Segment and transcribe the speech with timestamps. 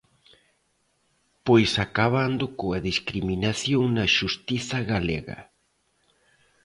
[1.45, 5.39] Pois acabando coa discriminación na xustiza galega.